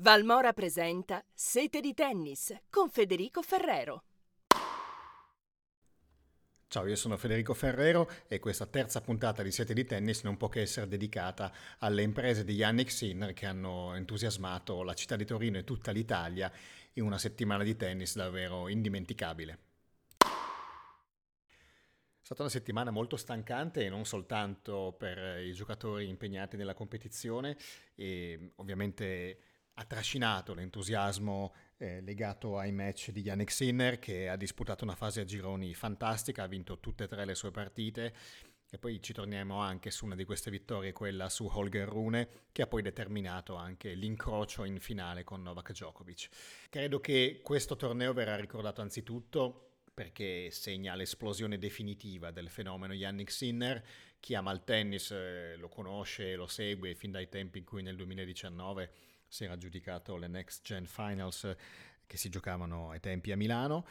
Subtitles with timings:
[0.00, 4.04] Valmora presenta Sete di tennis con Federico Ferrero.
[6.68, 10.48] Ciao, io sono Federico Ferrero e questa terza puntata di Sete di Tennis non può
[10.48, 15.58] che essere dedicata alle imprese di Yannick Sinner che hanno entusiasmato la città di Torino
[15.58, 16.48] e tutta l'Italia
[16.92, 19.58] in una settimana di tennis davvero indimenticabile.
[20.20, 20.26] È
[22.20, 27.56] stata una settimana molto stancante e non soltanto per i giocatori impegnati nella competizione
[27.96, 29.47] e ovviamente
[29.78, 35.20] ha trascinato l'entusiasmo eh, legato ai match di Yannick Sinner che ha disputato una fase
[35.20, 38.12] a gironi fantastica, ha vinto tutte e tre le sue partite
[38.70, 42.62] e poi ci torniamo anche su una di queste vittorie, quella su Holger Rune, che
[42.62, 46.28] ha poi determinato anche l'incrocio in finale con Novak Djokovic.
[46.68, 53.82] Credo che questo torneo verrà ricordato anzitutto perché segna l'esplosione definitiva del fenomeno Yannick Sinner.
[54.20, 57.96] Chi ama il tennis eh, lo conosce, lo segue fin dai tempi in cui nel
[57.96, 58.90] 2019
[59.28, 61.54] si era giudicato le Next Gen Finals
[62.06, 63.86] che si giocavano ai tempi a Milano.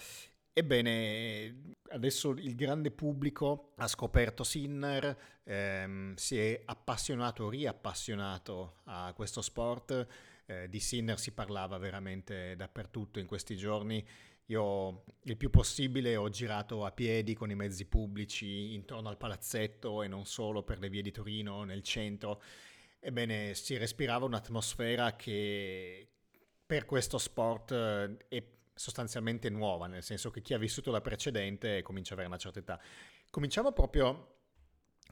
[0.51, 9.43] Ebbene, adesso il grande pubblico ha scoperto Sinner, ehm, si è appassionato, riappassionato a questo
[9.43, 10.07] sport.
[10.47, 14.03] Eh, di Sinner si parlava veramente dappertutto in questi giorni.
[14.45, 20.01] Io il più possibile ho girato a piedi con i mezzi pubblici intorno al palazzetto
[20.01, 22.41] e non solo per le vie di Torino, nel centro
[23.07, 26.09] Ebbene, si respirava un'atmosfera che
[26.65, 31.81] per questo sport eh, è sostanzialmente nuova, nel senso che chi ha vissuto la precedente
[31.83, 32.81] comincia ad avere una certa età.
[33.29, 34.39] Cominciamo proprio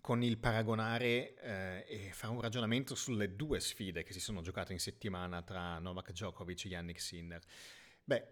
[0.01, 4.73] con il paragonare eh, e fare un ragionamento sulle due sfide che si sono giocate
[4.73, 7.41] in settimana tra Novak Djokovic e Yannick Sinner.
[8.03, 8.27] Beh,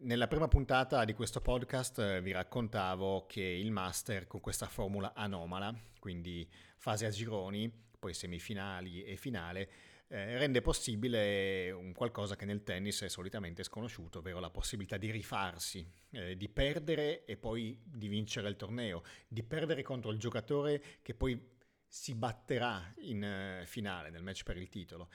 [0.00, 5.14] nella prima puntata di questo podcast eh, vi raccontavo che il Master con questa formula
[5.14, 9.70] anomala, quindi fase a gironi, poi semifinali e finale,
[10.08, 15.10] eh, rende possibile un qualcosa che nel tennis è solitamente sconosciuto, ovvero la possibilità di
[15.10, 20.82] rifarsi, eh, di perdere e poi di vincere il torneo, di perdere contro il giocatore
[21.02, 21.56] che poi
[21.86, 25.08] si batterà in uh, finale nel match per il titolo.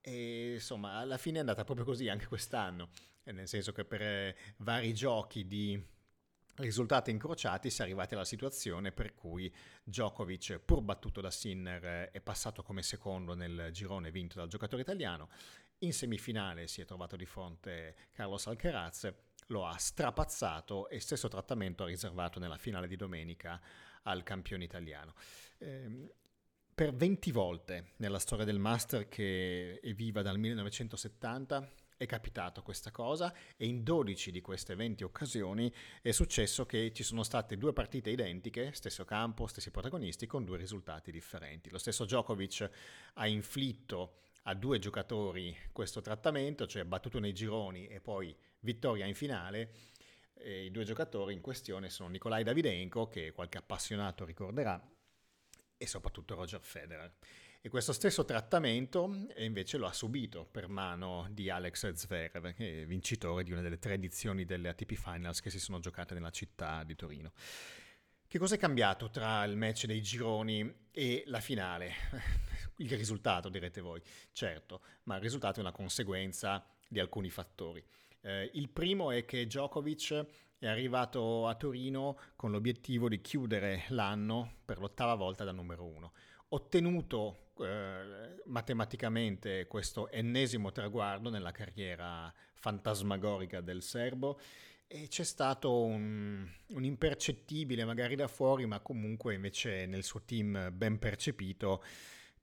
[0.00, 2.90] E insomma, alla fine è andata proprio così anche quest'anno,
[3.24, 5.80] nel senso che per eh, vari giochi di
[6.56, 9.52] risultati incrociati si è arrivati alla situazione per cui
[9.84, 15.28] Djokovic, pur battuto da Sinner, è passato come secondo nel girone vinto dal giocatore italiano.
[15.80, 19.12] In semifinale si è trovato di fronte Carlos Alcaraz,
[19.48, 23.60] lo ha strapazzato e stesso trattamento ha riservato nella finale di domenica
[24.02, 25.14] al campione italiano.
[25.58, 26.14] Eh,
[26.74, 32.90] per 20 volte nella storia del Master che è viva dal 1970 è capitato questa
[32.90, 37.72] cosa e in 12 di queste 20 occasioni è successo che ci sono state due
[37.72, 41.70] partite identiche, stesso campo, stessi protagonisti, con due risultati differenti.
[41.70, 42.70] Lo stesso Djokovic
[43.14, 49.14] ha inflitto a due giocatori questo trattamento, cioè battuto nei gironi e poi vittoria in
[49.14, 49.72] finale.
[50.34, 54.80] E I due giocatori in questione sono Nikolai Davidenko, che qualche appassionato ricorderà,
[55.78, 57.14] e soprattutto Roger Federer.
[57.66, 62.54] E questo stesso trattamento eh, invece lo ha subito per mano di Alex Zverev,
[62.86, 66.84] vincitore di una delle tre edizioni delle ATP Finals che si sono giocate nella città
[66.84, 67.32] di Torino.
[68.28, 71.92] Che cosa è cambiato tra il match dei gironi e la finale?
[72.78, 74.00] Il risultato, direte voi.
[74.30, 77.84] Certo, ma il risultato è una conseguenza di alcuni fattori.
[78.20, 80.24] Eh, il primo è che Djokovic
[80.56, 86.12] è arrivato a Torino con l'obiettivo di chiudere l'anno per l'ottava volta da numero uno.
[86.50, 94.38] Ottenuto eh, matematicamente questo ennesimo traguardo nella carriera fantasmagorica del serbo
[94.88, 100.70] e c'è stato un, un, impercettibile, magari da fuori, ma comunque invece nel suo team
[100.72, 101.82] ben percepito,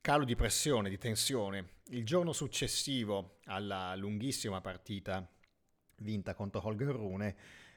[0.01, 1.69] calo di pressione, di tensione.
[1.87, 5.25] Il giorno successivo alla lunghissima partita
[5.97, 7.35] vinta contro Holger Rune,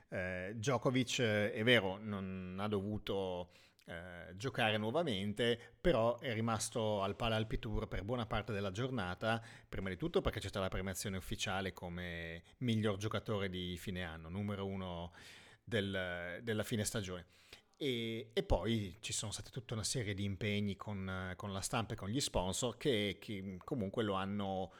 [0.08, 3.50] eh, Djokovic è vero, non ha dovuto
[3.88, 9.41] eh, giocare nuovamente, però è rimasto al Pala Alpi Tour per buona parte della giornata,
[9.69, 14.28] prima di tutto perché c'è stata la premiazione ufficiale come miglior giocatore di fine anno,
[14.28, 15.12] numero uno
[15.62, 17.26] del, della fine stagione.
[17.76, 21.93] E, e, poi ci sono state tutta una serie di impegni con, con la stampa
[21.93, 24.72] e con gli sponsor che, che comunque lo hanno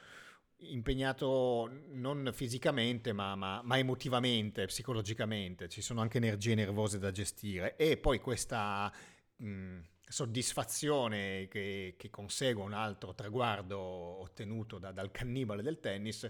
[0.59, 7.75] impegnato non fisicamente ma, ma, ma, emotivamente, psicologicamente, ci sono anche energie nervose da gestire.
[7.75, 8.91] E poi questa
[9.37, 16.29] mh, soddisfazione che, che, consegue un altro traguardo ottenuto da, dal cannibale del tennis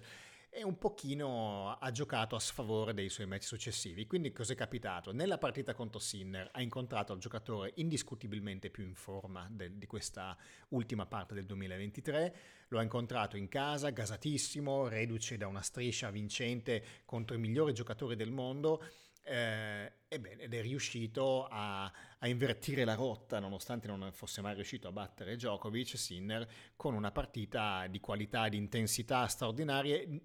[0.57, 4.07] e un pochino ha giocato a sfavore dei suoi match successivi.
[4.07, 5.11] Quindi cos'è capitato?
[5.11, 10.35] Nella partita contro Sinner ha incontrato il giocatore indiscutibilmente più in forma de- di questa
[10.69, 12.35] ultima parte del 2023,
[12.69, 18.15] lo ha incontrato in casa, gasatissimo, reduce da una striscia vincente contro i migliori giocatori
[18.15, 18.83] del mondo.
[19.23, 21.83] Eh, ebbene, ed è riuscito a,
[22.17, 27.11] a, invertire la rotta nonostante non fosse mai riuscito a battere Djokovic, Sinner, con una
[27.11, 30.21] partita di qualità e di intensità straordinarie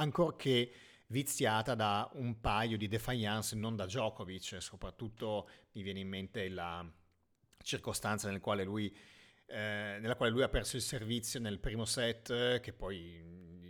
[0.00, 0.72] ancorché
[1.08, 6.88] viziata da un paio di defiance non da Djokovic, soprattutto mi viene in mente la
[7.62, 8.94] circostanza nel quale lui,
[9.46, 12.98] eh, nella quale lui ha perso il servizio nel primo set, che poi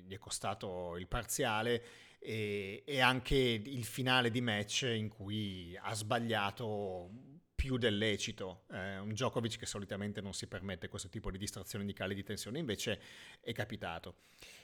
[0.07, 1.83] gli è costato il parziale,
[2.19, 7.11] e, e anche il finale di match in cui ha sbagliato
[7.55, 8.65] più del lecito.
[8.71, 12.23] Eh, un Djokovic che solitamente non si permette questo tipo di distrazioni di cali di
[12.23, 13.01] tensione, invece
[13.41, 14.17] è capitato.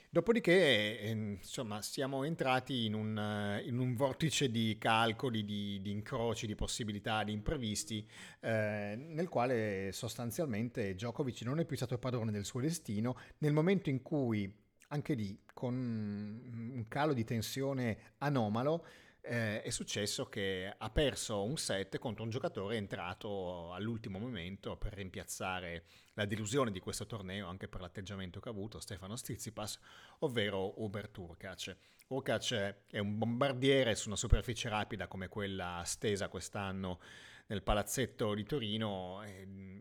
[0.09, 5.91] Dopodiché, eh, insomma, siamo entrati in un, eh, in un, vortice di calcoli, di, di,
[5.91, 8.07] incroci, di possibilità, di imprevisti,
[8.39, 13.17] eh, nel quale sostanzialmente Djokovic non è più stato padrone del suo destino.
[13.39, 14.49] Nel momento in cui,
[14.87, 18.85] anche lì, con un calo di tensione anomalo,
[19.27, 24.93] eh, è successo che ha perso un set contro un giocatore entrato all'ultimo momento per
[24.93, 29.79] rimpiazzare la delusione di questo torneo anche per l'atteggiamento che ha avuto Stefano Tsitsipas,
[30.19, 31.77] ovvero Uber Turkac.
[32.07, 36.99] Urkac è un bombardiere su una superficie rapida come quella stesa quest'anno
[37.47, 39.23] nel palazzetto di Torino,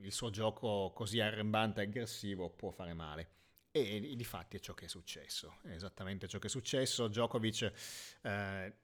[0.02, 3.30] il suo gioco così arrembante e aggressivo può fare male.
[3.70, 7.08] E di fatti è ciò che è successo, è esattamente ciò che è successo.
[7.08, 7.72] Djokovic
[8.22, 8.74] eh,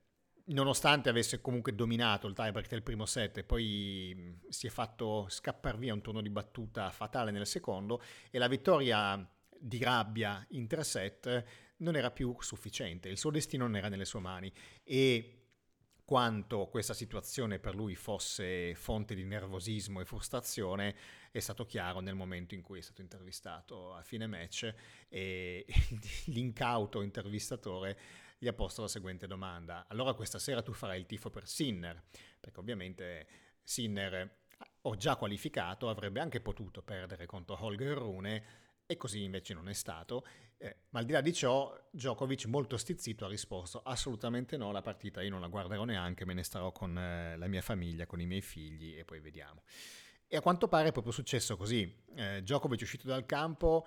[0.47, 5.79] nonostante avesse comunque dominato il tiebreak del primo set e poi si è fatto scappare
[5.79, 9.27] via un turno di battuta fatale nel secondo e la vittoria
[9.59, 11.45] di rabbia in tre set
[11.79, 14.53] non era più sufficiente, il suo destino non era nelle sue mani.
[14.85, 15.43] E
[16.05, 20.95] quanto questa situazione per lui fosse fonte di nervosismo e frustrazione
[21.31, 24.75] è stato chiaro nel momento in cui è stato intervistato a fine match
[25.09, 25.65] e
[26.27, 27.99] l'incauto intervistatore
[28.43, 29.87] gli ha posto la seguente domanda.
[29.87, 32.03] Allora questa sera tu farai il tifo per Sinner,
[32.41, 33.27] perché ovviamente
[33.63, 34.39] Sinner
[34.81, 38.45] ho già qualificato, avrebbe anche potuto perdere contro Holger Rune
[38.85, 40.27] e così invece non è stato.
[40.59, 44.83] Eh, ma al di là di ciò, Djokovic molto stizzito ha risposto assolutamente no, la
[44.83, 48.21] partita io non la guarderò neanche, me ne starò con eh, la mia famiglia, con
[48.21, 49.63] i miei figli e poi vediamo.
[50.27, 51.83] E a quanto pare è proprio successo così.
[52.17, 53.87] Eh, Djokovic è uscito dal campo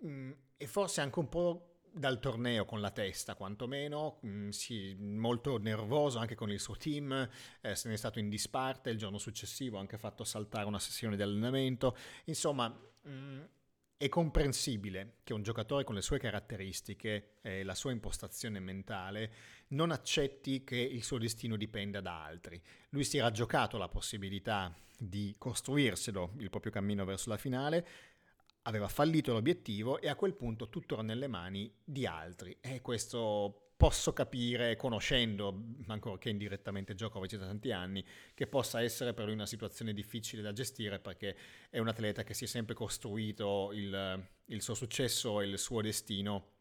[0.00, 4.94] mh, mm, e forse anche un po' dal torneo con la testa quantomeno, mm, sì,
[4.98, 7.28] molto nervoso anche con il suo team,
[7.60, 10.78] eh, se ne è stato in disparte, il giorno successivo ha anche fatto saltare una
[10.78, 13.40] sessione di allenamento, insomma mh, mm,
[13.96, 19.32] è comprensibile che un giocatore con le sue caratteristiche e la sua impostazione mentale
[19.68, 22.58] non accetti che il suo destino dipenda da altri.
[22.90, 27.86] Lui si era giocato la possibilità di costruirselo il proprio cammino verso la finale,
[28.62, 33.70] aveva fallito l'obiettivo e a quel punto tutto era nelle mani di altri e questo
[33.80, 38.04] posso capire, conoscendo, ancora che indirettamente Djokovic da tanti anni,
[38.34, 41.34] che possa essere per lui una situazione difficile da gestire perché
[41.70, 45.80] è un atleta che si è sempre costruito il, il suo successo e il suo
[45.80, 46.58] destino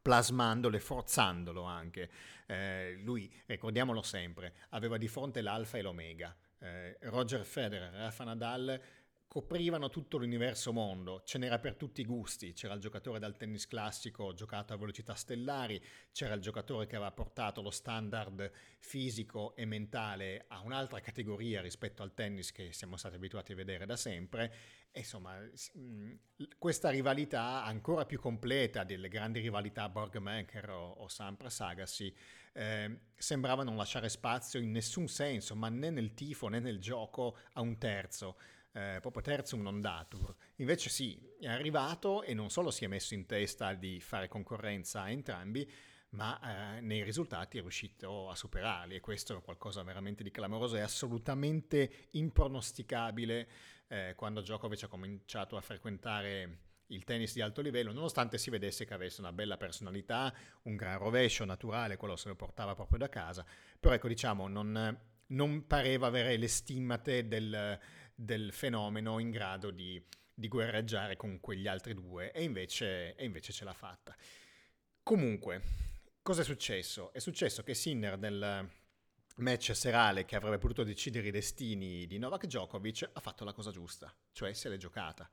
[0.00, 2.10] plasmandolo e forzandolo anche.
[2.46, 6.34] Eh, lui, ricordiamolo sempre, aveva di fronte l'alfa e l'omega.
[6.60, 8.80] Eh, Roger Federer, Rafa Nadal
[9.34, 13.66] coprivano tutto l'universo mondo, ce n'era per tutti i gusti, c'era il giocatore dal tennis
[13.66, 15.82] classico giocato a velocità stellari,
[16.12, 18.48] c'era il giocatore che aveva portato lo standard
[18.78, 23.86] fisico e mentale a un'altra categoria rispetto al tennis che siamo stati abituati a vedere
[23.86, 24.54] da sempre,
[24.92, 25.36] e insomma
[26.56, 32.14] questa rivalità ancora più completa delle grandi rivalità Borgmaker o, o Sampras Agassi
[32.52, 37.36] eh, sembrava non lasciare spazio in nessun senso, ma né nel tifo né nel gioco
[37.54, 38.36] a un terzo
[38.74, 40.34] eh, proprio terzum non datur.
[40.56, 45.02] Invece sì, è arrivato e non solo si è messo in testa di fare concorrenza
[45.02, 45.70] a entrambi,
[46.10, 50.76] ma eh, nei risultati è riuscito a superarli e questo è qualcosa veramente di clamoroso,
[50.76, 53.48] è assolutamente impronosticabile
[53.88, 58.84] eh, quando Djokovic ha cominciato a frequentare il tennis di alto livello, nonostante si vedesse
[58.84, 63.08] che avesse una bella personalità, un gran rovescio naturale, quello se lo portava proprio da
[63.08, 63.44] casa,
[63.80, 67.80] però ecco diciamo non, non pareva avere le stimmate del
[68.14, 70.02] del fenomeno in grado di,
[70.32, 74.14] di guerreggiare con quegli altri due e invece, e invece ce l'ha fatta.
[75.02, 75.62] Comunque,
[76.22, 77.12] cosa è successo?
[77.12, 78.70] È successo che Sinner nel
[79.36, 83.70] match serale che avrebbe potuto decidere i destini di Novak Djokovic ha fatto la cosa
[83.70, 85.28] giusta, cioè se l'è giocata.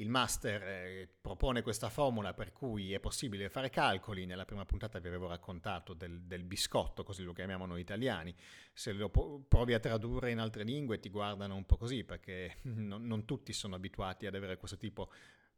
[0.00, 4.98] Il master eh, propone questa formula per cui è possibile fare calcoli, nella prima puntata
[4.98, 8.34] vi avevo raccontato del, del biscotto, così lo chiamiamo noi italiani,
[8.72, 13.06] se lo provi a tradurre in altre lingue ti guardano un po' così perché non,
[13.06, 15.10] non tutti sono abituati ad avere questo tipo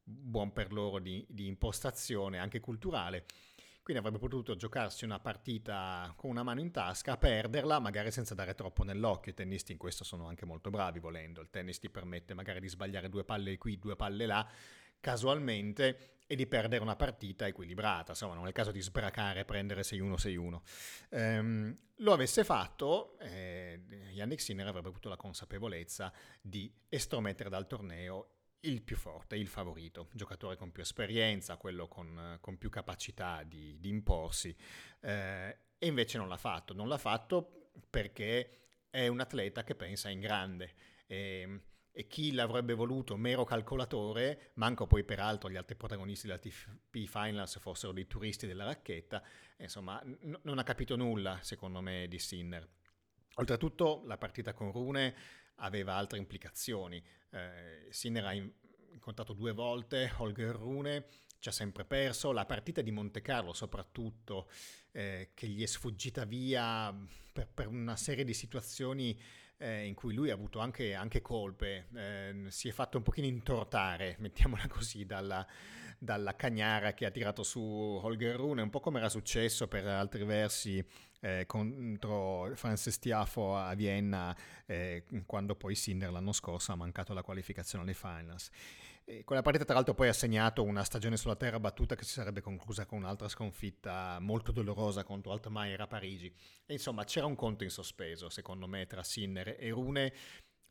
[0.04, 3.25] buon per loro di, di impostazione anche culturale.
[3.82, 8.54] Quindi avrebbe potuto giocarsi una partita con una mano in tasca, perderla, magari senza dare
[8.54, 9.32] troppo nell'occhio.
[9.32, 11.40] I tennisti in questo sono anche molto bravi volendo.
[11.40, 14.48] Il tennis ti permette magari di sbagliare due palle qui, due palle là,
[15.00, 18.12] casualmente, e di perdere una partita equilibrata.
[18.12, 20.60] Insomma, non è il caso di sbracare e prendere 6-1, 6-1.
[21.10, 28.28] Ehm, lo avesse fatto, eh, Yannick Sinner avrebbe avuto la consapevolezza di estromettere dal torneo
[28.62, 33.78] il più forte, il favorito, giocatore con più esperienza, quello con, con più capacità di,
[33.81, 34.54] di imporsi,
[35.00, 36.75] eh, e invece non l'ha fatto.
[36.75, 38.59] Non l'ha fatto perché
[38.90, 40.75] è un atleta che pensa in grande.
[41.07, 47.07] E, e chi l'avrebbe voluto mero calcolatore, manco poi peraltro gli altri protagonisti della TP
[47.07, 49.23] Finals fossero dei turisti della racchetta,
[49.59, 52.66] insomma n- non ha capito nulla secondo me di Sinner.
[53.37, 55.14] Oltretutto la partita con Rune
[55.56, 57.02] aveva altre implicazioni.
[57.30, 61.06] Eh, Sinner ha incontrato due volte Holger Rune,
[61.38, 64.49] ci ha sempre perso, la partita di Monte Carlo soprattutto,
[64.92, 66.94] eh, che gli è sfuggita via
[67.32, 69.18] per, per una serie di situazioni
[69.62, 73.26] eh, in cui lui ha avuto anche, anche colpe, eh, si è fatto un pochino
[73.26, 75.47] intortare, mettiamola così, dalla,
[75.99, 80.25] dalla cagnara che ha tirato su Holger Rune, un po' come era successo per altri
[80.25, 80.85] versi
[81.22, 84.36] eh, contro Francis Tiafo a Vienna,
[84.66, 88.50] eh, quando poi Sinner l'anno scorso ha mancato la qualificazione alle finals.
[89.04, 92.12] E quella partita tra l'altro poi ha segnato una stagione sulla terra battuta che si
[92.12, 96.32] sarebbe conclusa con un'altra sconfitta molto dolorosa contro Altmaier a Parigi.
[96.66, 100.12] E insomma c'era un conto in sospeso secondo me tra Sinner e Rune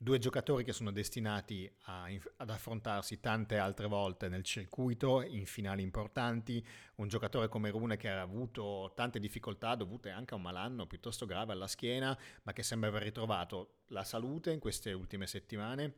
[0.04, 5.84] due giocatori che sono destinati a, ad affrontarsi tante altre volte nel circuito, in finali
[5.84, 6.66] importanti,
[6.96, 11.28] un giocatore come Rune che ha avuto tante difficoltà dovute anche a un malanno piuttosto
[11.28, 15.94] grave alla schiena, ma che sembra aver ritrovato la salute in queste ultime settimane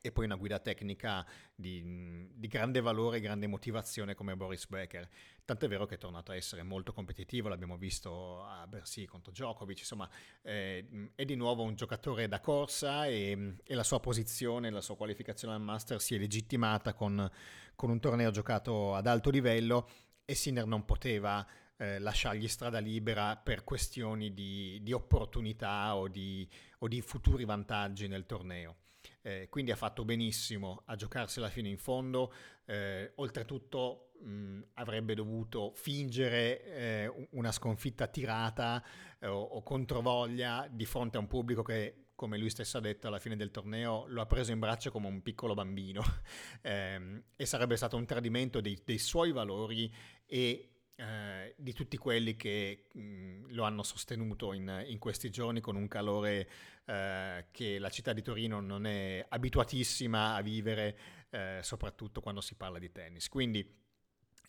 [0.00, 5.08] e poi una guida tecnica di, di, grande valore grande motivazione come Boris Becker.
[5.44, 9.80] Tant'è vero che è tornato a essere molto competitivo, l'abbiamo visto a Bercy contro Djokovic,
[9.80, 10.08] insomma
[10.40, 14.96] eh, è di nuovo un giocatore da corsa e, e, la sua posizione, la sua
[14.96, 17.30] qualificazione al Master si è legittimata con,
[17.74, 19.86] con un torneo giocato ad alto livello
[20.24, 21.46] e Sinner non poteva
[21.76, 26.48] eh, lasciargli strada libera per questioni di, di opportunità o di,
[26.78, 28.76] o di futuri vantaggi nel torneo.
[29.20, 32.32] Eh, quindi ha fatto benissimo a giocarsela fino in fondo,
[32.64, 38.82] eh, oltretutto mh, avrebbe dovuto fingere eh, una sconfitta tirata
[39.18, 43.08] eh, o, o controvoglia di fronte a un pubblico che come lui stesso ha detto
[43.08, 46.02] alla fine del torneo, lo ha preso in braccio come un piccolo bambino
[46.62, 49.92] eh, e sarebbe stato un tradimento dei, dei suoi valori
[50.24, 55.74] e eh, di tutti quelli che mh, lo hanno sostenuto in, in, questi giorni con
[55.74, 56.48] un calore
[56.84, 60.98] eh, che la città di Torino non è abituatissima a vivere,
[61.30, 63.28] eh, soprattutto quando si parla di tennis.
[63.28, 63.83] Quindi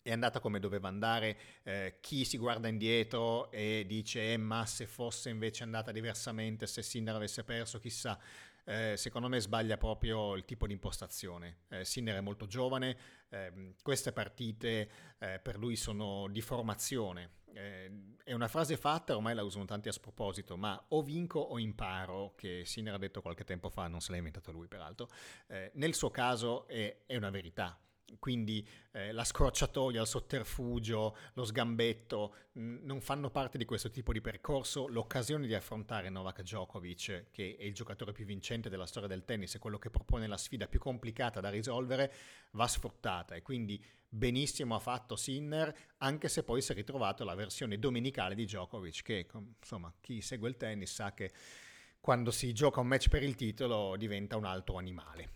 [0.06, 4.86] è andata come doveva andare, eh, chi si guarda indietro e dice eh, ma se
[4.86, 8.16] fosse invece andata diversamente, se Sinner avesse perso, chissà,
[8.64, 11.62] eh, secondo me sbaglia proprio il tipo di impostazione.
[11.68, 12.96] Eh, Sinner è molto giovane,
[13.30, 17.30] eh, queste partite eh, per lui sono di formazione.
[17.52, 17.90] Eh,
[18.22, 22.34] è una frase fatta, ormai la usano tanti a sproposito, ma o vinco o imparo,
[22.36, 25.08] che Sinner ha detto qualche tempo fa, non se l'ha inventato lui peraltro.
[25.48, 27.76] Eh, nel suo caso è, è una verità
[28.18, 34.12] quindi eh, la scorciatoia, il sotterfugio, lo sgambetto mh, non fanno parte di questo tipo
[34.12, 34.86] di percorso.
[34.86, 39.54] L'occasione di affrontare Novak Djokovic, che è il giocatore più vincente della storia del tennis
[39.54, 42.12] e quello che propone la sfida più complicata da risolvere,
[42.52, 47.34] va sfruttata e quindi benissimo ha fatto Sinner, anche se poi si è ritrovato la
[47.34, 49.26] versione domenicale di Djokovic, che
[49.58, 51.32] insomma chi segue il tennis sa che
[52.00, 55.35] quando si gioca un match per il titolo diventa un altro animale.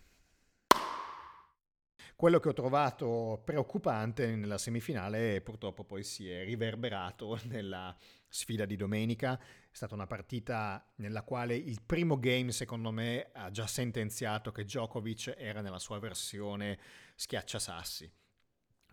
[2.21, 7.97] Quello che ho trovato preoccupante nella semifinale purtroppo poi si è riverberato nella
[8.27, 9.39] sfida di domenica.
[9.39, 14.65] È stata una partita nella quale il primo game, secondo me, ha già sentenziato che
[14.65, 16.77] Djokovic era nella sua versione
[17.15, 18.13] schiacciasassi.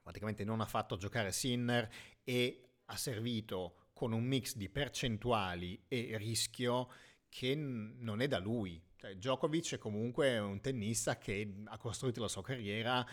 [0.02, 1.87] Praticamente non ha fatto giocare Sinner
[2.25, 6.88] e ha servito con un mix di percentuali e rischio
[7.28, 8.82] che non è da lui.
[9.00, 13.07] Cioè, Djokovic è comunque un tennista che ha costruito la sua carriera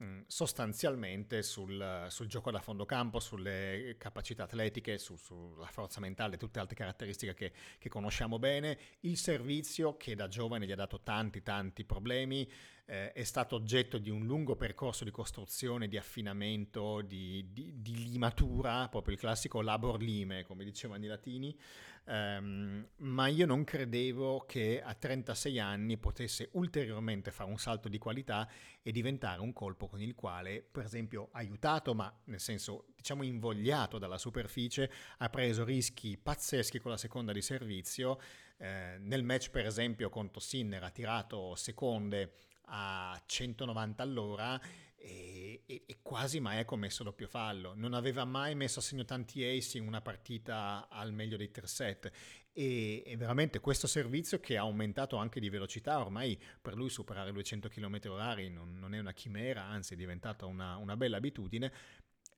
[0.00, 6.36] mm, sostanzialmente sul, sul, gioco da fondo campo, sulle capacità atletiche, su, sulla forza mentale,
[6.36, 11.00] tutte altre caratteristiche che, che, conosciamo bene, il servizio che da giovane gli ha dato
[11.02, 12.48] tanti tanti problemi,
[12.92, 18.10] eh, è stato oggetto di un lungo percorso di costruzione, di affinamento, di, di, di
[18.10, 21.56] limatura, proprio il classico labor lime, come dicevano i latini,
[22.04, 27.96] Um, ma io non credevo che a 36 anni potesse ulteriormente fare un salto di
[27.98, 28.48] qualità
[28.82, 33.98] e diventare un colpo con il quale, per esempio, aiutato, ma nel senso diciamo invogliato
[33.98, 38.18] dalla superficie, ha preso rischi pazzeschi con la seconda di servizio.
[38.58, 42.32] Eh, nel match, per esempio, contro Sinner ha tirato seconde
[42.74, 44.60] a 190 all'ora
[44.96, 47.74] e, e, e, quasi mai ha commesso doppio fallo.
[47.74, 51.66] Non aveva mai messo a segno tanti ace in una partita al meglio dei tre
[51.66, 52.10] set.
[52.52, 57.32] E, e, veramente questo servizio che ha aumentato anche di velocità, ormai per lui superare
[57.32, 61.72] 200 km h non, non è una chimera, anzi è diventata una, una bella abitudine,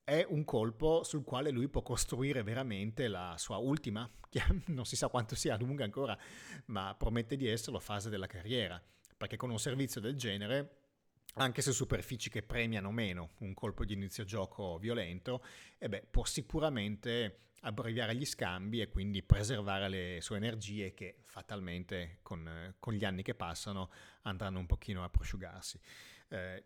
[0.03, 4.95] è un colpo sul quale lui può costruire veramente la sua ultima, che non si
[4.95, 6.17] sa quanto sia lunga ancora,
[6.67, 8.81] ma promette di esserlo, fase della carriera,
[9.17, 10.83] perché con un servizio del genere
[11.35, 15.43] anche se superfici che premiano meno un colpo di inizio gioco violento,
[15.77, 22.19] eh beh, può sicuramente abbreviare gli scambi e quindi preservare le sue energie che fatalmente
[22.21, 23.89] con, con gli anni che passano
[24.21, 25.79] andranno un pochino a prosciugarsi.
[26.29, 26.63] Eh,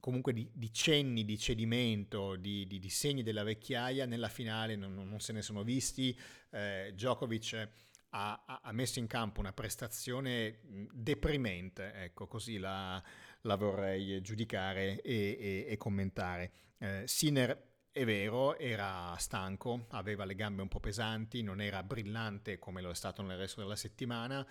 [0.00, 4.94] comunque di, di, cenni di cedimento, di, di, di, segni della vecchiaia nella finale non,
[4.94, 6.18] non se ne sono visti.
[6.50, 7.68] Eh, Djokovic
[8.14, 10.60] ha, ha, messo in campo una prestazione
[10.92, 13.02] deprimente, ecco così la,
[13.42, 16.52] la vorrei giudicare e, e, e commentare.
[16.78, 22.58] Eh, Sinner è vero, era stanco, aveva le gambe un po' pesanti, non era brillante
[22.58, 24.46] come lo è stato nel resto della settimana,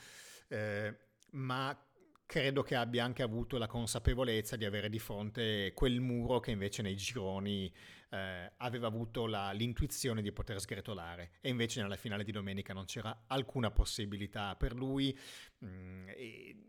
[0.47, 0.95] eh,
[1.31, 1.75] ma
[2.25, 6.81] credo che abbia anche avuto la consapevolezza di avere di fronte quel muro che invece
[6.81, 7.71] nei gironi
[8.11, 11.31] eh, aveva avuto la, l'intuizione di poter sgretolare.
[11.41, 15.17] E invece nella finale di domenica non c'era alcuna possibilità per lui.
[15.59, 16.09] Mh, mm,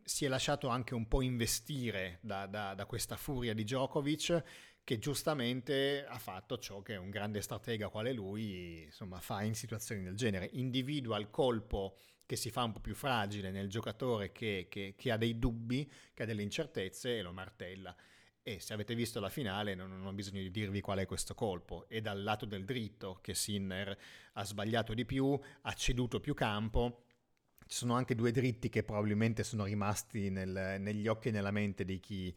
[0.04, 4.44] si è lasciato anche un po' investire da, da, da questa furia di Djokovic
[4.84, 10.02] che giustamente ha fatto ciò che un grande stratega quale lui insomma, fa in situazioni
[10.02, 11.96] del genere, individua il colpo
[12.26, 15.90] che si fa un po' più fragile nel giocatore che, che, che ha dei dubbi,
[16.14, 17.94] che ha delle incertezze e lo martella.
[18.44, 21.32] E se avete visto la finale non, non ho bisogno di dirvi qual è questo
[21.34, 21.86] colpo.
[21.88, 23.96] È dal lato del dritto che Sinner
[24.32, 27.04] ha sbagliato di più, ha ceduto più campo.
[27.64, 31.84] Ci sono anche due dritti che probabilmente sono rimasti nel, negli occhi e nella mente
[31.84, 32.34] di chi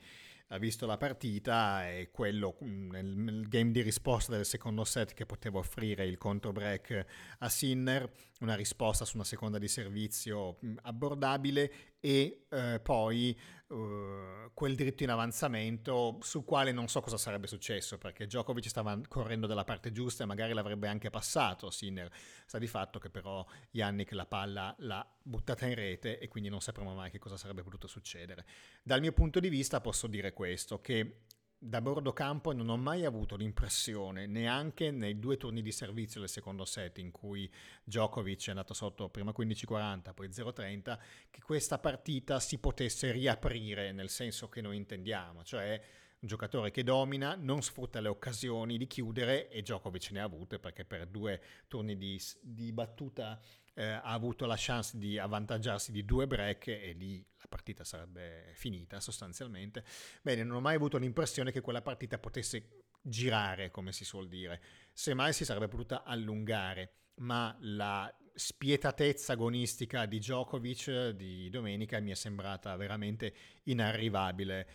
[0.49, 5.13] ha visto la partita e quello mm, nel, nel, game di risposta del secondo set
[5.13, 7.05] che poteva offrire il contro break
[7.39, 8.09] a Sinner,
[8.41, 13.35] una risposta su una seconda di servizio mm, abbordabile e eh, poi
[13.69, 19.01] uh, quel diritto in avanzamento sul quale non so cosa sarebbe successo perché Djokovic stava
[19.07, 22.11] correndo dalla parte giusta e magari l'avrebbe anche passato Sinner.
[22.45, 26.61] Sta di fatto che però Yannick la palla l'ha buttata in rete e quindi non
[26.61, 28.45] sapremo mai che cosa sarebbe potuto succedere.
[28.83, 31.21] Dal mio punto di vista posso dire questo che
[31.57, 36.29] da bordo campo non ho mai avuto l'impressione, neanche nei due turni di servizio del
[36.29, 37.51] secondo set in cui
[37.83, 40.97] Djokovic è andato sotto prima 15-40, poi 0-30,
[41.29, 45.81] che questa partita si potesse riaprire nel senso che noi intendiamo, cioè
[46.19, 50.59] un giocatore che domina, non sfrutta le occasioni di chiudere e Djokovic ne ha avute
[50.59, 53.39] perché per due turni di, di battuta
[53.75, 58.51] eh, ha avuto la chance di avvantaggiarsi di due break e lì la partita sarebbe
[58.53, 59.83] finita sostanzialmente.
[60.21, 64.61] Bene, non ho mai avuto l'impressione che quella partita potesse girare, come si suol dire.
[64.93, 72.15] Semmai si sarebbe potuta allungare, ma la spietatezza agonistica di Djokovic di domenica mi è
[72.15, 73.33] sembrata veramente
[73.63, 74.67] inarrivabile,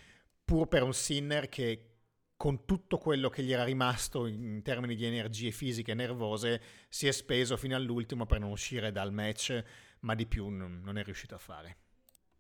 [0.44, 1.89] pur per un Sinner che
[2.40, 7.06] con tutto quello che gli era rimasto in termini di energie fisiche e nervose, si
[7.06, 9.62] è speso fino all'ultimo per non uscire dal match,
[10.00, 11.76] ma di più non, è riuscito a fare.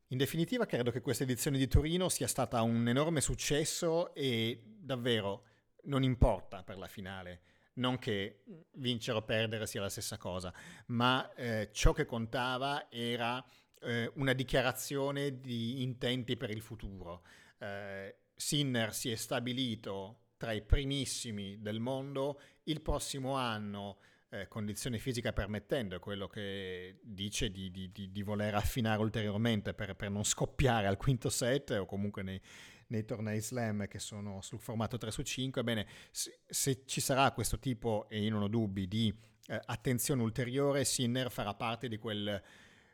[0.06, 5.44] In definitiva, credo che questa edizione di Torino sia stata un enorme successo e davvero
[5.82, 7.42] non importa per la finale.
[7.74, 8.44] Non che
[8.76, 10.50] vincere o perdere sia la stessa cosa,
[10.86, 13.44] ma eh, ciò che contava era
[13.82, 17.22] eh, una dichiarazione di intenti per il futuro.
[17.58, 23.98] Eh, Sinner si è stabilito tra i primissimi del mondo, il prossimo anno,
[24.30, 29.74] eh, condizione fisica permettendo, è quello che dice di, di, di, di voler affinare ulteriormente
[29.74, 32.40] per, per, non scoppiare al quinto set o comunque nei,
[32.86, 37.32] nei tornei slam che sono sul formato 3 su 5, ebbene se, se ci sarà
[37.32, 39.14] questo tipo, e io non ho dubbi, di
[39.48, 42.42] eh, attenzione ulteriore, Sinner farà parte di quel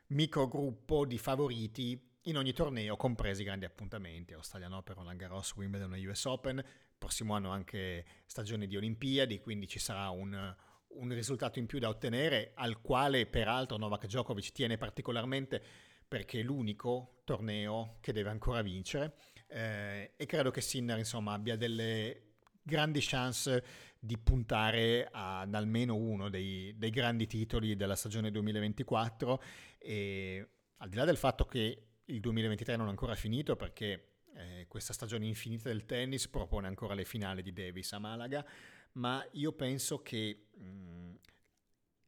[0.08, 5.94] microgruppo di favoriti in ogni torneo, compresi i grandi appuntamenti, Australian Open, Roland Garros, Wimbledon
[5.94, 6.64] e US Open.
[6.98, 10.54] Prossimo anno anche stagione di Olimpiadi, quindi ci sarà un,
[10.88, 15.62] un risultato in più da ottenere, al quale peraltro Novak Djokovic tiene particolarmente
[16.08, 19.16] perché è l'unico torneo che deve ancora vincere.
[19.48, 23.64] eh, e credo che Sinner insomma abbia delle grandi chance
[23.98, 29.42] di puntare ad almeno uno dei, dei grandi titoli della stagione 2024
[29.78, 34.66] e al di là del fatto che il 2023 non è ancora finito perché eh,
[34.68, 38.44] questa stagione infinita del tennis propone ancora le finali di Davis a Malaga,
[38.92, 41.14] ma io penso che mh,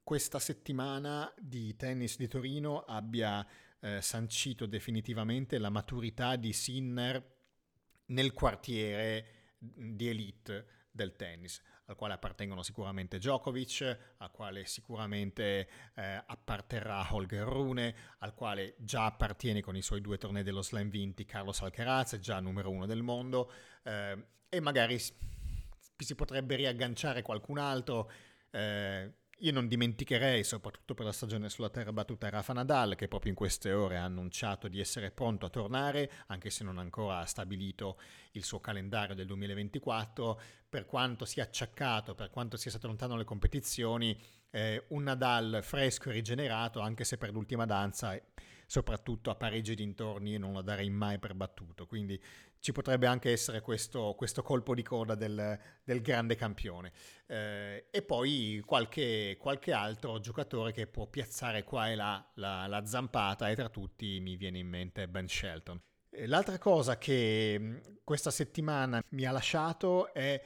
[0.02, 3.46] questa settimana di tennis di Torino abbia
[3.80, 7.36] eh, sancito definitivamente la maturità di Sinner
[8.06, 9.26] nel quartiere
[9.58, 17.46] di elite del tennis, al quale appartengono sicuramente Djokovic, al quale sicuramente eh, apparterrà Holger
[17.46, 22.18] Rune, al quale già appartiene con i suoi due tornei dello slam vinti Carlos Alcaraz,
[22.18, 23.50] già numero uno del mondo,
[23.84, 28.10] eh, e magari si potrebbe riagganciare qualcun altro.
[28.50, 33.30] Eh, io non dimenticherei, soprattutto per la stagione sulla terra battuta, Rafa Nadal, che proprio
[33.30, 37.26] in queste ore ha annunciato di essere pronto a tornare, anche se non ancora ha
[37.26, 37.98] stabilito
[38.32, 40.40] il suo calendario del 2024.
[40.68, 44.20] Per quanto sia acciaccato, per quanto sia stato lontano dalle competizioni,
[44.50, 48.20] eh, un Nadal fresco e rigenerato, anche se per l'ultima danza,
[48.66, 51.86] soprattutto a Parigi e dintorni, non lo darei mai per battuto.
[51.86, 52.20] Quindi
[52.60, 56.92] ci potrebbe anche essere questo, questo colpo di coda del, del grande campione.
[57.26, 62.84] Eh, e poi qualche, qualche, altro giocatore che può piazzare qua e là la, la
[62.86, 65.80] zampata e tra tutti mi viene in mente Ben Shelton.
[66.26, 70.42] L'altra cosa che questa settimana mi ha lasciato è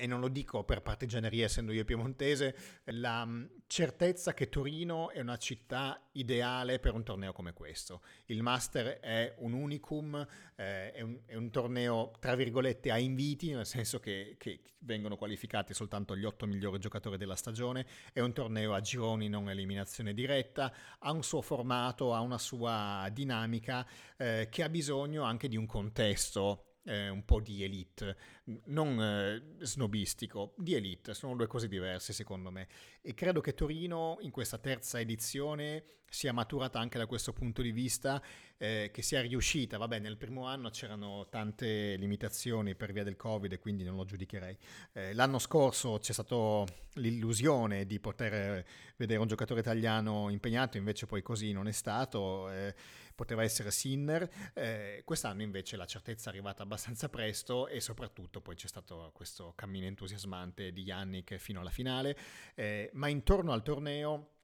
[0.00, 5.18] e non lo dico per partigianeria essendo io piemontese, la mm, certezza che Torino è
[5.18, 8.02] una città ideale per un torneo come questo.
[8.26, 13.50] Il Master è un unicum, eh, è, un, è, un, torneo tra virgolette a inviti,
[13.50, 18.32] nel senso che, che, vengono qualificati soltanto gli otto migliori giocatori della stagione, è un
[18.32, 23.84] torneo a gironi, non eliminazione diretta, ha un suo formato, ha una sua dinamica
[24.16, 28.16] eh, che ha bisogno anche di un contesto eh, un po' di elite,
[28.64, 32.66] non eh, snobistico, di elite, sono due cose diverse secondo me.
[33.02, 37.72] E credo che Torino in questa terza edizione sia maturata anche da questo punto di
[37.72, 38.22] vista,
[38.56, 43.58] eh, che sia riuscita, vabbè nel primo anno c'erano tante limitazioni per via del Covid
[43.58, 44.56] quindi non lo giudicherei,
[44.92, 48.64] eh, l'anno scorso c'è stata l'illusione di poter
[48.96, 52.74] vedere un giocatore italiano impegnato, invece poi così non è stato eh,
[53.18, 58.54] poteva essere Sinner, eh, quest'anno invece la certezza è arrivata abbastanza presto e soprattutto poi
[58.54, 62.16] c'è stato questo cammino entusiasmante di Yannick fino alla finale,
[62.54, 64.37] eh, ma intorno al torneo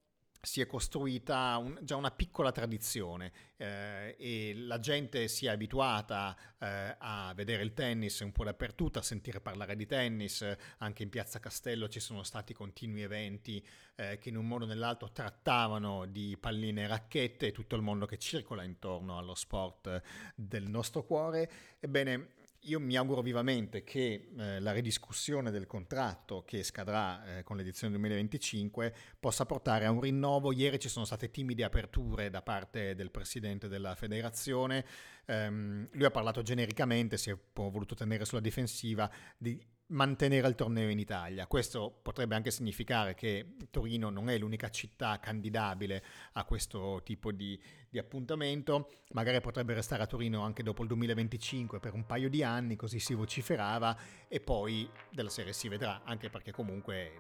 [0.45, 6.37] si è costruita un, già una piccola tradizione eh, e la gente si è abituata
[6.59, 10.47] eh, a vedere il tennis un po' dappertutto, a sentire parlare di tennis,
[10.79, 13.65] anche in Piazza Castello ci sono stati continui eventi
[13.97, 17.83] eh, che in un modo o nell'altro trattavano di palline e racchette e tutto il
[17.83, 20.03] mondo che circola intorno allo sport
[20.35, 21.51] del nostro cuore.
[21.81, 27.57] Ebbene, io mi auguro vivamente che eh, la ridiscussione del contratto che scadrà eh, con
[27.57, 30.53] l'edizione 2025 possa portare a un rinnovo.
[30.53, 34.85] Ieri ci sono state timide aperture da parte del presidente della federazione.
[35.27, 40.88] Um, lui ha parlato genericamente, si è voluto tenere sulla difensiva, di mantenere il torneo
[40.88, 41.47] in Italia.
[41.47, 47.61] Questo potrebbe anche significare che Torino non è l'unica città candidabile a questo tipo di,
[47.88, 52.42] di, appuntamento, magari potrebbe restare a Torino anche dopo il 2025 per un paio di
[52.42, 57.12] anni, così si vociferava, e poi della serie si vedrà, anche perché comunque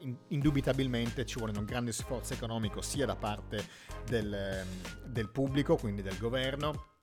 [0.00, 3.66] in, indubitabilmente ci vuole un grande sforzo economico sia da parte
[4.06, 4.64] del,
[5.04, 6.93] del pubblico, quindi del governo,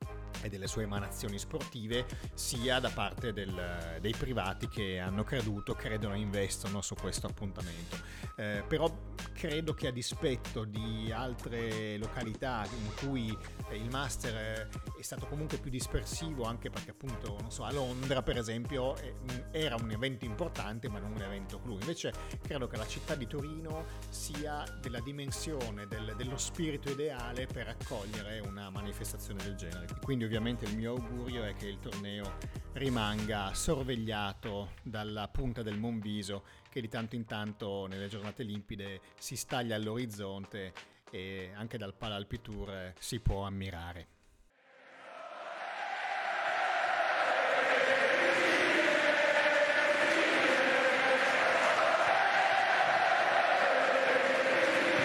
[0.42, 6.16] e delle sue emanazioni sportive, sia da parte del, dei privati che hanno creduto, credono
[6.16, 7.98] e investono su questo appuntamento.
[8.36, 8.92] Eh, però
[9.34, 13.38] credo che a dispetto di altre località in cui
[13.72, 18.22] il master eh, è stato comunque più dispersivo, anche perché appunto, non so, a Londra
[18.22, 19.16] per esempio eh,
[19.52, 23.28] era un evento importante ma non un evento clou, invece credo che la città di
[23.28, 29.88] Torino sia della dimensione, del, dello spirito ideale per accogliere una manifestazione del genere.
[30.02, 32.38] Quindi ovviamente il mio augurio è che il torneo
[32.72, 39.36] rimanga sorvegliato dalla punta del Monviso che di tanto in tanto nelle giornate limpide si
[39.36, 40.72] staglia all'orizzonte
[41.12, 44.08] e anche dal Palalpi Tour si può ammirare.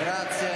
[0.05, 0.56] Grazie.